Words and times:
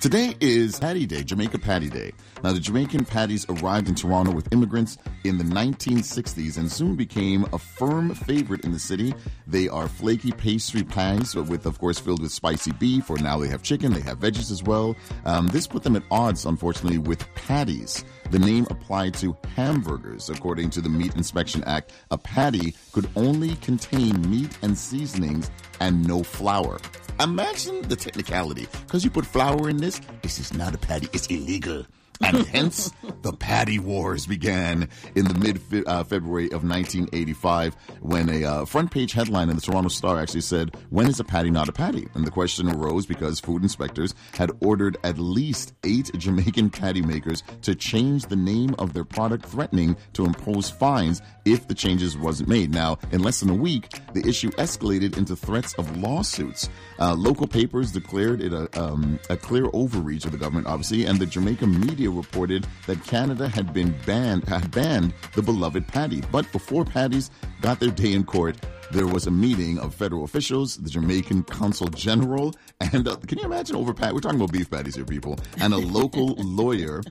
Today 0.00 0.34
is 0.40 0.80
Patty 0.80 1.04
Day, 1.04 1.22
Jamaica 1.22 1.58
Patty 1.58 1.90
Day. 1.90 2.12
Now, 2.42 2.54
the 2.54 2.58
Jamaican 2.58 3.04
patties 3.04 3.44
arrived 3.50 3.86
in 3.86 3.94
Toronto 3.94 4.32
with 4.32 4.50
immigrants 4.50 4.96
in 5.24 5.36
the 5.36 5.44
1960s 5.44 6.56
and 6.56 6.72
soon 6.72 6.96
became 6.96 7.44
a 7.52 7.58
firm 7.58 8.14
favorite 8.14 8.64
in 8.64 8.72
the 8.72 8.78
city. 8.78 9.12
They 9.46 9.68
are 9.68 9.88
flaky 9.88 10.32
pastry 10.32 10.84
pies 10.84 11.34
with, 11.34 11.66
of 11.66 11.78
course, 11.78 11.98
filled 11.98 12.22
with 12.22 12.32
spicy 12.32 12.72
beef, 12.72 13.10
or 13.10 13.18
now 13.18 13.36
they 13.40 13.48
have 13.48 13.62
chicken, 13.62 13.92
they 13.92 14.00
have 14.00 14.20
veggies 14.20 14.50
as 14.50 14.62
well. 14.62 14.96
Um, 15.26 15.48
this 15.48 15.66
put 15.66 15.82
them 15.82 15.96
at 15.96 16.02
odds, 16.10 16.46
unfortunately, 16.46 16.96
with 16.96 17.22
patties. 17.34 18.02
The 18.30 18.38
name 18.38 18.66
applied 18.70 19.12
to 19.16 19.36
hamburgers. 19.54 20.30
According 20.30 20.70
to 20.70 20.80
the 20.80 20.88
Meat 20.88 21.14
Inspection 21.14 21.62
Act, 21.64 21.92
a 22.10 22.16
patty 22.16 22.74
could 22.92 23.10
only 23.16 23.54
contain 23.56 24.30
meat 24.30 24.56
and 24.62 24.78
seasonings 24.78 25.50
and 25.78 26.08
no 26.08 26.22
flour. 26.22 26.78
Imagine 27.22 27.82
the 27.82 27.96
technicality. 27.96 28.66
Because 28.86 29.04
you 29.04 29.10
put 29.10 29.26
flour 29.26 29.68
in 29.68 29.76
this, 29.76 30.00
this 30.22 30.38
is 30.38 30.54
not 30.54 30.74
a 30.74 30.78
patty, 30.78 31.06
it's 31.12 31.26
illegal 31.26 31.84
and 32.20 32.46
hence 32.46 32.92
the 33.22 33.32
patty 33.32 33.78
wars 33.78 34.26
began 34.26 34.88
in 35.14 35.26
the 35.26 35.34
mid 35.34 35.86
uh, 35.86 36.04
February 36.04 36.46
of 36.46 36.64
1985 36.64 37.74
when 38.00 38.28
a 38.28 38.44
uh, 38.44 38.64
front 38.64 38.90
page 38.90 39.12
headline 39.12 39.48
in 39.48 39.56
the 39.56 39.62
Toronto 39.62 39.88
Star 39.88 40.20
actually 40.20 40.40
said, 40.40 40.76
When 40.90 41.06
is 41.06 41.20
a 41.20 41.24
patty 41.24 41.50
not 41.50 41.68
a 41.68 41.72
patty? 41.72 42.08
And 42.14 42.26
the 42.26 42.30
question 42.30 42.68
arose 42.68 43.06
because 43.06 43.40
food 43.40 43.62
inspectors 43.62 44.14
had 44.34 44.50
ordered 44.60 44.96
at 45.04 45.18
least 45.18 45.74
eight 45.84 46.10
Jamaican 46.16 46.70
patty 46.70 47.02
makers 47.02 47.42
to 47.62 47.74
change 47.74 48.26
the 48.26 48.36
name 48.36 48.74
of 48.78 48.92
their 48.92 49.04
product, 49.04 49.46
threatening 49.46 49.96
to 50.14 50.24
impose 50.24 50.70
fines 50.70 51.22
if 51.44 51.68
the 51.68 51.74
changes 51.74 52.16
wasn't 52.16 52.48
made. 52.48 52.72
Now, 52.72 52.98
in 53.12 53.22
less 53.22 53.40
than 53.40 53.50
a 53.50 53.54
week, 53.54 53.88
the 54.12 54.26
issue 54.28 54.50
escalated 54.52 55.16
into 55.16 55.36
threats 55.36 55.74
of 55.74 55.96
lawsuits. 55.96 56.68
Uh, 56.98 57.14
local 57.14 57.46
papers 57.46 57.92
declared 57.92 58.40
it 58.40 58.52
a, 58.52 58.68
um, 58.80 59.18
a 59.30 59.36
clear 59.36 59.68
overreach 59.72 60.24
of 60.24 60.32
the 60.32 60.38
government, 60.38 60.66
obviously, 60.66 61.06
and 61.06 61.18
the 61.18 61.26
Jamaican 61.26 61.80
media 61.80 62.09
reported 62.10 62.66
that 62.86 63.02
Canada 63.04 63.48
had 63.48 63.72
been 63.72 63.94
banned 64.06 64.44
had 64.44 64.70
banned 64.70 65.14
the 65.34 65.42
beloved 65.42 65.86
patty. 65.86 66.22
But 66.32 66.50
before 66.52 66.84
patties 66.84 67.30
got 67.60 67.80
their 67.80 67.90
day 67.90 68.12
in 68.12 68.24
court, 68.24 68.56
there 68.90 69.06
was 69.06 69.26
a 69.26 69.30
meeting 69.30 69.78
of 69.78 69.94
federal 69.94 70.24
officials, 70.24 70.76
the 70.76 70.90
Jamaican 70.90 71.44
Consul 71.44 71.88
General, 71.88 72.54
and 72.80 73.06
uh, 73.06 73.16
can 73.26 73.38
you 73.38 73.44
imagine 73.44 73.76
over 73.76 73.94
pat? 73.94 74.14
We're 74.14 74.20
talking 74.20 74.40
about 74.40 74.52
beef 74.52 74.70
patties 74.70 74.96
here, 74.96 75.04
people, 75.04 75.38
and 75.60 75.72
a 75.72 75.78
local 75.78 76.34
lawyer 76.38 77.02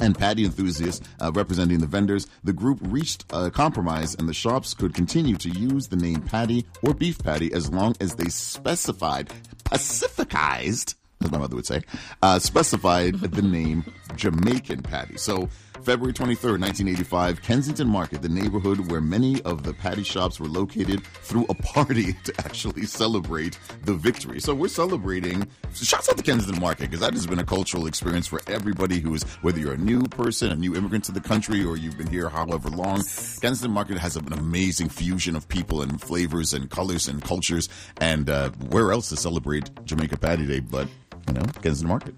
and 0.00 0.16
patty 0.16 0.44
enthusiasts 0.44 1.06
uh, 1.20 1.30
representing 1.32 1.78
the 1.78 1.86
vendors, 1.86 2.26
the 2.44 2.52
group 2.52 2.78
reached 2.82 3.24
a 3.30 3.50
compromise 3.50 4.14
and 4.14 4.28
the 4.28 4.34
shops 4.34 4.74
could 4.74 4.94
continue 4.94 5.36
to 5.36 5.50
use 5.50 5.88
the 5.88 5.96
name 5.96 6.22
patty 6.22 6.66
or 6.82 6.94
beef 6.94 7.18
patty 7.22 7.52
as 7.52 7.70
long 7.70 7.94
as 8.00 8.14
they 8.14 8.28
specified, 8.28 9.30
pacificized 9.64 10.94
as 11.24 11.30
my 11.30 11.38
mother 11.38 11.56
would 11.56 11.66
say, 11.66 11.82
uh, 12.22 12.38
specified 12.38 13.14
the 13.14 13.42
name 13.42 13.84
Jamaican 14.22 14.82
patty. 14.82 15.16
So 15.16 15.48
February 15.82 16.12
23rd, 16.12 16.60
1985, 16.60 17.42
Kensington 17.42 17.88
Market, 17.88 18.22
the 18.22 18.28
neighborhood 18.28 18.88
where 18.88 19.00
many 19.00 19.42
of 19.42 19.64
the 19.64 19.74
patty 19.74 20.04
shops 20.04 20.38
were 20.38 20.46
located, 20.46 21.04
threw 21.04 21.44
a 21.48 21.54
party 21.54 22.12
to 22.24 22.32
actually 22.38 22.86
celebrate 22.86 23.58
the 23.84 23.94
victory. 23.94 24.38
So 24.38 24.54
we're 24.54 24.68
celebrating. 24.68 25.48
Shouts 25.74 26.08
out 26.08 26.18
to 26.18 26.22
Kensington 26.22 26.60
Market 26.60 26.82
because 26.82 27.00
that 27.00 27.14
has 27.14 27.26
been 27.26 27.40
a 27.40 27.44
cultural 27.44 27.88
experience 27.88 28.28
for 28.28 28.40
everybody 28.46 29.00
who 29.00 29.12
is, 29.12 29.24
whether 29.42 29.58
you're 29.58 29.72
a 29.72 29.76
new 29.76 30.02
person, 30.04 30.52
a 30.52 30.56
new 30.56 30.76
immigrant 30.76 31.02
to 31.06 31.12
the 31.12 31.20
country, 31.20 31.64
or 31.64 31.76
you've 31.76 31.98
been 31.98 32.06
here 32.06 32.28
however 32.28 32.68
long. 32.68 32.98
Kensington 32.98 33.72
Market 33.72 33.98
has 33.98 34.14
an 34.14 34.32
amazing 34.32 34.88
fusion 34.88 35.34
of 35.34 35.48
people 35.48 35.82
and 35.82 36.00
flavors 36.00 36.54
and 36.54 36.70
colors 36.70 37.08
and 37.08 37.20
cultures. 37.24 37.68
And 37.96 38.30
uh, 38.30 38.50
where 38.68 38.92
else 38.92 39.08
to 39.08 39.16
celebrate 39.16 39.68
Jamaica 39.84 40.18
Patty 40.18 40.46
Day 40.46 40.60
but, 40.60 40.86
you 41.26 41.34
know, 41.34 41.42
Kensington 41.60 41.88
Market? 41.88 42.14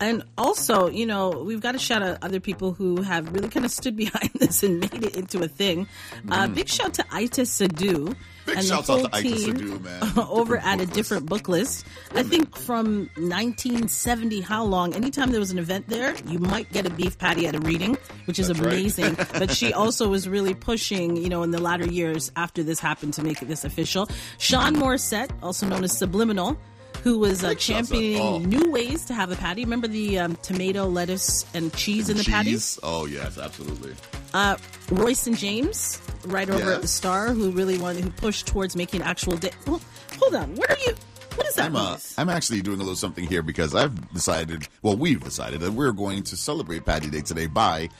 And 0.00 0.22
also, 0.36 0.88
you 0.88 1.06
know, 1.06 1.30
we've 1.30 1.60
got 1.60 1.72
to 1.72 1.78
shout 1.78 2.02
out 2.02 2.18
other 2.22 2.40
people 2.40 2.72
who 2.72 3.02
have 3.02 3.32
really 3.32 3.48
kind 3.48 3.66
of 3.66 3.72
stood 3.72 3.96
behind 4.04 4.30
this 4.34 4.62
and 4.62 4.80
made 4.80 5.02
it 5.02 5.16
into 5.16 5.42
a 5.42 5.48
thing. 5.48 5.88
Uh, 6.30 6.46
mm. 6.46 6.54
big 6.54 6.68
shout 6.68 6.94
to 6.94 7.02
Itah 7.04 7.46
Sadu. 7.46 8.14
Big 8.46 8.56
and 8.56 8.66
the 8.66 8.76
whole 8.76 9.08
team 9.08 9.58
Sadu, 9.58 10.20
over 10.30 10.56
at 10.56 10.80
a 10.80 10.86
different 10.86 11.26
book 11.26 11.48
list. 11.48 11.84
I 12.14 12.22
think 12.22 12.56
from 12.56 13.10
1970, 13.16 14.40
how 14.40 14.64
long? 14.64 14.94
Anytime 14.94 15.32
there 15.32 15.40
was 15.40 15.50
an 15.50 15.58
event 15.58 15.88
there, 15.88 16.14
you 16.26 16.38
might 16.38 16.72
get 16.72 16.86
a 16.86 16.90
beef 16.90 17.18
patty 17.18 17.46
at 17.46 17.54
a 17.54 17.60
reading, 17.60 17.98
which 18.26 18.38
is 18.38 18.48
That's 18.48 18.60
amazing. 18.60 19.14
Right. 19.16 19.32
but 19.38 19.50
she 19.50 19.72
also 19.72 20.08
was 20.08 20.28
really 20.28 20.54
pushing, 20.54 21.16
you 21.16 21.28
know, 21.28 21.42
in 21.42 21.50
the 21.50 21.60
latter 21.60 21.86
years 21.86 22.32
after 22.36 22.62
this 22.62 22.80
happened 22.80 23.14
to 23.14 23.22
make 23.22 23.40
this 23.40 23.64
official. 23.64 24.08
Sean 24.38 24.76
Morissette, 24.76 25.30
also 25.42 25.66
known 25.66 25.84
as 25.84 25.96
Subliminal 25.96 26.56
who 27.02 27.18
was 27.18 27.44
uh, 27.44 27.54
championing 27.54 28.20
oh. 28.20 28.38
new 28.38 28.70
ways 28.70 29.04
to 29.06 29.14
have 29.14 29.30
a 29.30 29.36
patty. 29.36 29.64
Remember 29.64 29.88
the 29.88 30.18
um, 30.18 30.36
tomato, 30.36 30.86
lettuce, 30.86 31.46
and 31.54 31.72
cheese 31.74 32.08
and 32.08 32.18
in 32.18 32.18
the 32.18 32.24
cheese? 32.24 32.78
patty? 32.78 32.86
Oh 32.86 33.06
yes, 33.06 33.38
absolutely. 33.38 33.94
Uh, 34.34 34.56
Royson 34.90 35.34
James, 35.34 36.00
right 36.26 36.48
over 36.48 36.64
yes. 36.64 36.76
at 36.76 36.82
the 36.82 36.88
Star, 36.88 37.28
who 37.28 37.50
really 37.50 37.78
wanted, 37.78 38.04
who 38.04 38.10
pushed 38.10 38.46
towards 38.46 38.76
making 38.76 39.02
actual. 39.02 39.36
Day- 39.36 39.52
well, 39.66 39.80
hold 40.18 40.34
on, 40.34 40.54
where 40.54 40.70
are 40.70 40.78
you? 40.86 40.94
What 41.34 41.46
is 41.46 41.54
that? 41.54 41.66
I'm, 41.66 41.76
uh, 41.76 41.96
I'm 42.16 42.28
actually 42.28 42.62
doing 42.62 42.78
a 42.78 42.82
little 42.82 42.96
something 42.96 43.24
here 43.24 43.42
because 43.42 43.74
I've 43.74 44.12
decided. 44.12 44.66
Well, 44.82 44.96
we've 44.96 45.22
decided 45.22 45.60
that 45.60 45.72
we're 45.72 45.92
going 45.92 46.24
to 46.24 46.36
celebrate 46.36 46.84
Patty 46.84 47.08
Day 47.10 47.20
today 47.20 47.46
by 47.46 47.90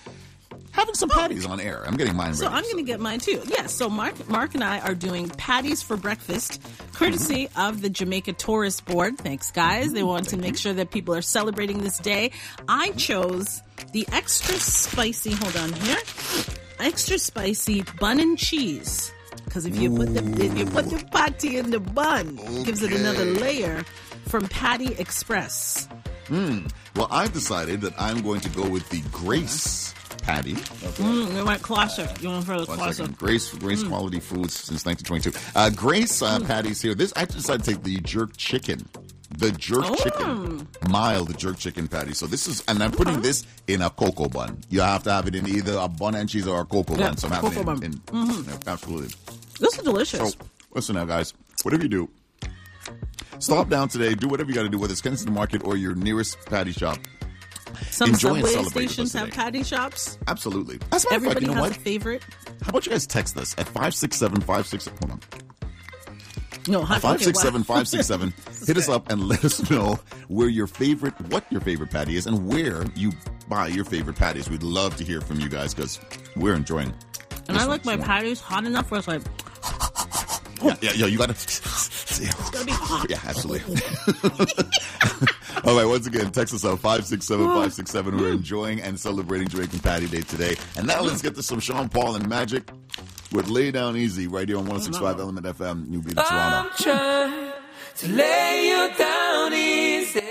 having 0.78 0.94
some 0.94 1.08
patties 1.08 1.44
on 1.44 1.60
air. 1.60 1.82
I'm 1.86 1.96
getting 1.96 2.16
mine. 2.16 2.34
So 2.34 2.46
I'm 2.46 2.62
going 2.62 2.76
to 2.76 2.82
get 2.82 3.00
mine 3.00 3.18
too. 3.20 3.42
Yes. 3.44 3.54
Yeah, 3.56 3.66
so 3.66 3.88
Mark, 3.88 4.28
Mark 4.28 4.54
and 4.54 4.64
I 4.64 4.80
are 4.80 4.94
doing 4.94 5.28
patties 5.28 5.82
for 5.82 5.96
breakfast, 5.96 6.62
courtesy 6.92 7.46
mm-hmm. 7.46 7.60
of 7.60 7.82
the 7.82 7.90
Jamaica 7.90 8.34
Tourist 8.34 8.84
Board. 8.84 9.18
Thanks, 9.18 9.50
guys. 9.50 9.92
They 9.92 10.02
want 10.02 10.28
to 10.30 10.36
make 10.36 10.56
sure 10.56 10.72
that 10.72 10.90
people 10.90 11.14
are 11.14 11.22
celebrating 11.22 11.78
this 11.78 11.98
day. 11.98 12.30
I 12.68 12.90
chose 12.92 13.62
the 13.92 14.06
extra 14.12 14.54
spicy. 14.56 15.32
Hold 15.32 15.56
on 15.56 15.72
here. 15.72 15.98
Extra 16.78 17.18
spicy 17.18 17.82
bun 17.98 18.20
and 18.20 18.38
cheese. 18.38 19.12
Because 19.44 19.66
if 19.66 19.76
you 19.76 19.94
put 19.94 20.14
the 20.14 20.44
if 20.44 20.58
you 20.58 20.66
put 20.66 20.90
the 20.90 21.04
patty 21.10 21.56
in 21.56 21.70
the 21.70 21.80
bun, 21.80 22.38
okay. 22.38 22.64
gives 22.64 22.82
it 22.82 22.92
another 22.92 23.24
layer. 23.24 23.84
From 24.26 24.46
Patty 24.48 24.94
Express. 24.98 25.88
Mm. 26.26 26.70
Well, 26.94 27.08
I've 27.10 27.32
decided 27.32 27.80
that 27.80 27.94
I'm 27.98 28.20
going 28.20 28.40
to 28.42 28.50
go 28.50 28.68
with 28.68 28.86
the 28.90 29.00
Grace 29.10 29.94
patty. 30.28 30.52
Okay. 30.52 31.02
Mm, 31.02 31.34
we 31.34 31.42
went 31.42 31.62
classic. 31.62 32.22
You 32.22 32.28
went 32.28 32.44
for 32.44 32.60
the 32.60 32.66
classic. 32.66 33.06
Second. 33.06 33.18
Grace, 33.18 33.54
Grace 33.54 33.82
mm. 33.82 33.88
Quality 33.88 34.20
Foods 34.20 34.54
since 34.54 34.84
1922. 34.84 35.58
Uh, 35.58 35.70
Grace 35.70 36.20
uh, 36.20 36.38
mm. 36.38 36.46
patties 36.46 36.82
here. 36.82 36.94
This 36.94 37.14
I 37.16 37.24
decided 37.24 37.64
to 37.64 37.72
take 37.72 37.82
the 37.82 37.98
jerk 38.00 38.36
chicken. 38.36 38.86
The 39.36 39.52
jerk 39.52 39.84
oh. 39.84 39.94
chicken, 39.96 40.68
mild 40.88 41.36
jerk 41.38 41.58
chicken 41.58 41.86
patty. 41.86 42.14
So 42.14 42.26
this 42.26 42.46
is, 42.46 42.64
and 42.66 42.82
I'm 42.82 42.92
putting 42.92 43.14
okay. 43.14 43.22
this 43.22 43.44
in 43.66 43.82
a 43.82 43.90
cocoa 43.90 44.28
bun. 44.28 44.58
You 44.70 44.80
have 44.80 45.02
to 45.04 45.12
have 45.12 45.26
it 45.26 45.34
in 45.34 45.46
either 45.46 45.76
a 45.78 45.86
bun 45.86 46.14
and 46.14 46.28
cheese 46.28 46.46
or 46.46 46.60
a 46.60 46.64
cocoa 46.64 46.96
yeah, 46.96 47.08
bun. 47.08 47.16
So 47.18 47.28
I'm 47.28 47.44
having 47.44 47.52
it 47.52 47.84
in, 47.84 47.92
in 47.92 47.92
mm-hmm. 47.98 48.68
absolutely. 48.68 49.14
This 49.60 49.76
is 49.76 49.84
delicious. 49.84 50.32
So, 50.32 50.38
listen 50.74 50.94
now, 50.94 51.04
guys. 51.04 51.34
Whatever 51.62 51.82
you 51.82 51.88
do, 51.88 52.08
stop 53.38 53.68
down 53.68 53.88
today. 53.88 54.14
Do 54.14 54.28
whatever 54.28 54.48
you 54.48 54.54
got 54.54 54.62
to 54.62 54.70
do, 54.70 54.78
whether 54.78 54.92
it's 54.92 55.02
Kensington 55.02 55.34
Market 55.34 55.62
or 55.64 55.76
your 55.76 55.94
nearest 55.94 56.38
patty 56.46 56.72
shop. 56.72 56.98
Some 57.90 58.10
Enjoy 58.10 58.42
subway 58.42 58.64
stations 58.86 59.12
have 59.12 59.30
patty 59.30 59.62
shops. 59.62 60.18
Absolutely. 60.26 60.78
That's 60.90 61.06
Everybody 61.10 61.34
fact, 61.34 61.40
you 61.42 61.46
know 61.48 61.54
has 61.54 61.70
what? 61.70 61.76
a 61.76 61.80
favorite. 61.80 62.22
How 62.62 62.70
about 62.70 62.86
you 62.86 62.92
guys 62.92 63.06
text 63.06 63.36
us 63.36 63.54
at 63.58 63.66
567 63.66 64.42
Hold 64.44 65.10
on. 65.12 65.20
No, 66.66 66.84
five 66.84 67.22
six 67.22 67.40
seven 67.40 67.62
five 67.64 67.88
six 67.88 68.06
seven. 68.06 68.34
Hit 68.66 68.76
us 68.76 68.88
up 68.90 69.10
and 69.10 69.22
let 69.28 69.42
us 69.44 69.70
know 69.70 69.98
where 70.28 70.48
your 70.48 70.66
favorite, 70.66 71.18
what 71.30 71.50
your 71.50 71.62
favorite 71.62 71.90
patty 71.90 72.16
is, 72.16 72.26
and 72.26 72.46
where 72.46 72.84
you 72.94 73.12
buy 73.48 73.68
your 73.68 73.84
favorite 73.86 74.16
patties. 74.16 74.50
We'd 74.50 74.62
love 74.62 74.96
to 74.96 75.04
hear 75.04 75.22
from 75.22 75.40
you 75.40 75.48
guys 75.48 75.72
because 75.72 75.98
we're 76.36 76.54
enjoying. 76.54 76.92
And 77.48 77.56
I 77.56 77.64
like 77.64 77.86
my 77.86 77.96
patties 77.96 78.40
hot 78.40 78.64
enough 78.64 78.90
where 78.90 78.98
it's 78.98 79.08
like. 79.08 79.22
Yeah, 80.62 80.76
yeah, 80.82 80.90
yeah. 80.94 81.06
You 81.06 81.18
gotta. 81.18 81.34
It's 82.20 82.50
gonna 82.50 82.64
be 82.64 82.72
hot. 82.72 83.06
Yeah, 83.08 83.20
absolutely. 83.24 83.76
All 85.68 85.76
right, 85.76 85.84
once 85.84 86.06
again, 86.06 86.32
text 86.32 86.54
us 86.54 86.64
out 86.64 86.78
567 86.78 87.44
567. 87.44 88.16
We're 88.16 88.32
enjoying 88.32 88.80
and 88.80 88.98
celebrating 88.98 89.48
Jamaican 89.48 89.80
Patty 89.80 90.06
Day 90.06 90.22
today. 90.22 90.56
And 90.78 90.86
now 90.86 91.02
let's 91.02 91.20
get 91.20 91.34
to 91.34 91.42
some 91.42 91.60
Sean 91.60 91.90
Paul 91.90 92.16
and 92.16 92.26
Magic 92.26 92.70
with 93.32 93.50
Lay 93.50 93.70
Down 93.70 93.94
Easy 93.94 94.28
right 94.28 94.48
here 94.48 94.56
on 94.56 94.64
1065 94.64 95.20
Element 95.20 95.44
FM, 95.44 95.86
New 95.88 96.00
Beat 96.00 96.14
Toronto. 96.14 96.30
I'm 96.30 96.70
trying 96.78 97.52
to 97.96 98.08
lay 98.08 98.68
you 98.68 98.96
down 98.96 99.52
easy. 99.52 100.27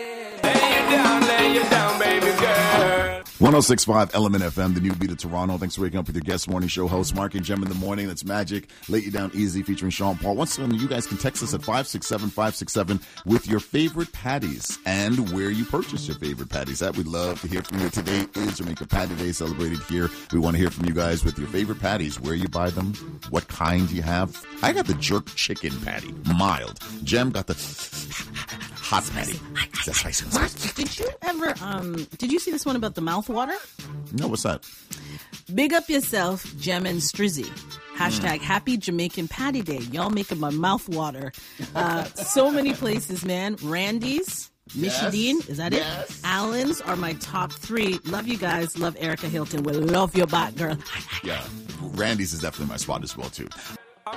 1065 3.39 4.15
Element 4.15 4.43
FM, 4.43 4.73
the 4.73 4.81
new 4.81 4.93
beat 4.95 5.11
of 5.11 5.17
Toronto. 5.17 5.59
Thanks 5.59 5.75
for 5.75 5.83
waking 5.83 5.99
up 5.99 6.07
with 6.07 6.15
your 6.15 6.23
guest 6.23 6.49
morning 6.49 6.67
show 6.67 6.87
host, 6.87 7.13
Mark 7.13 7.35
and 7.35 7.45
Gem 7.45 7.61
in 7.61 7.69
the 7.69 7.75
morning. 7.75 8.07
That's 8.07 8.25
Magic. 8.25 8.67
Lay 8.89 8.97
You 8.97 9.11
Down 9.11 9.29
Easy 9.35 9.61
featuring 9.61 9.91
Sean 9.91 10.17
Paul. 10.17 10.35
Once 10.35 10.57
again, 10.57 10.73
you 10.73 10.87
guys 10.87 11.05
can 11.05 11.17
text 11.17 11.43
us 11.43 11.53
at 11.53 11.61
567 11.61 12.29
567 12.29 12.99
with 13.27 13.47
your 13.47 13.59
favorite 13.59 14.11
patties 14.11 14.79
and 14.87 15.31
where 15.33 15.51
you 15.51 15.65
purchase 15.65 16.07
your 16.07 16.17
favorite 16.17 16.49
patties. 16.49 16.79
That 16.79 16.97
we'd 16.97 17.05
love 17.05 17.39
to 17.41 17.47
hear 17.47 17.61
from 17.61 17.79
you. 17.79 17.91
Today 17.91 18.25
is 18.33 18.57
Jamaica 18.57 18.87
Patty 18.87 19.13
Day 19.17 19.31
celebrated 19.31 19.81
here. 19.83 20.09
We 20.33 20.39
want 20.39 20.55
to 20.55 20.59
hear 20.59 20.71
from 20.71 20.85
you 20.85 20.93
guys 20.95 21.23
with 21.23 21.37
your 21.37 21.47
favorite 21.49 21.79
patties, 21.79 22.19
where 22.19 22.33
you 22.33 22.47
buy 22.47 22.71
them, 22.71 22.93
what 23.29 23.47
kind 23.49 23.87
you 23.91 24.01
have. 24.01 24.43
I 24.63 24.73
got 24.73 24.87
the 24.87 24.95
jerk 24.95 25.27
chicken 25.35 25.79
patty, 25.81 26.11
mild. 26.35 26.79
Gem 27.03 27.29
got 27.29 27.45
the 27.45 27.53
hot 28.89 29.03
patty. 29.13 29.39
That's 29.85 29.99
spicy. 29.99 30.25
one. 30.25 30.33
Mark, 30.41 30.51
did 30.75 30.99
you 30.99 31.09
ever 31.23 31.53
um 31.61 31.93
did 32.17 32.31
you 32.31 32.39
see 32.39 32.51
this 32.51 32.65
one 32.65 32.75
about 32.75 32.95
the 32.95 33.01
mouthwater? 33.01 33.55
No, 34.13 34.27
what's 34.27 34.43
that? 34.43 34.65
Big 35.53 35.73
up 35.73 35.89
yourself, 35.89 36.45
Jem 36.57 36.85
and 36.85 36.99
Strizzy. 36.99 37.45
Hashtag 37.95 38.41
happy 38.41 38.77
Jamaican 38.77 39.27
Patty 39.27 39.61
Day. 39.61 39.79
Y'all 39.91 40.09
making 40.09 40.39
my 40.39 40.51
mouth 40.51 40.87
water. 40.89 41.31
Uh, 41.75 42.03
so 42.05 42.51
many 42.51 42.73
places, 42.73 43.25
man. 43.25 43.55
Randy's, 43.63 44.51
Michidean, 44.69 45.47
is 45.49 45.57
that 45.57 45.71
Yes. 45.73 46.09
it? 46.11 46.17
Allen's 46.23 46.79
are 46.81 46.95
my 46.95 47.13
top 47.13 47.51
three. 47.51 47.99
Love 48.05 48.27
you 48.27 48.37
guys. 48.37 48.77
Love 48.77 48.95
Erica 48.99 49.27
Hilton. 49.27 49.63
We 49.63 49.71
love 49.73 50.15
your 50.15 50.27
back, 50.27 50.55
girl. 50.55 50.77
Yeah, 51.23 51.43
Randy's 51.81 52.33
is 52.33 52.41
definitely 52.41 52.71
my 52.71 52.77
spot 52.77 53.03
as 53.03 53.17
well 53.17 53.29
too. 53.29 53.47